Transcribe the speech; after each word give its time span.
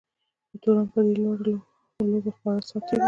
د 0.49 0.51
تورن 0.61 0.85
په 0.93 0.99
دې 1.05 1.13
لوبه 1.23 2.31
خورا 2.37 2.61
ساعت 2.69 2.83
تېر 2.87 2.97
وو. 2.97 2.99